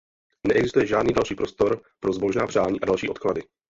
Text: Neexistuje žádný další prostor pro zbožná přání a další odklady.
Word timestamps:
Neexistuje 0.47 0.85
žádný 0.85 1.13
další 1.13 1.35
prostor 1.35 1.81
pro 1.99 2.13
zbožná 2.13 2.47
přání 2.47 2.81
a 2.81 2.85
další 2.85 3.09
odklady. 3.09 3.43